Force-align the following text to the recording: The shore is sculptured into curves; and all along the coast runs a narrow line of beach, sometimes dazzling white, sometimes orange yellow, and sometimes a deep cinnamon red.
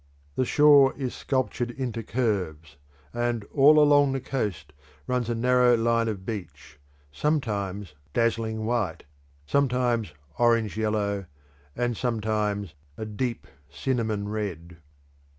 The 0.35 0.45
shore 0.45 0.95
is 0.97 1.13
sculptured 1.13 1.69
into 1.69 2.01
curves; 2.01 2.77
and 3.13 3.43
all 3.53 3.77
along 3.77 4.13
the 4.13 4.19
coast 4.19 4.73
runs 5.05 5.29
a 5.29 5.35
narrow 5.35 5.77
line 5.77 6.07
of 6.07 6.25
beach, 6.25 6.79
sometimes 7.11 7.93
dazzling 8.11 8.65
white, 8.65 9.03
sometimes 9.45 10.13
orange 10.39 10.75
yellow, 10.75 11.27
and 11.75 11.95
sometimes 11.95 12.73
a 12.97 13.05
deep 13.05 13.45
cinnamon 13.69 14.27
red. 14.29 14.77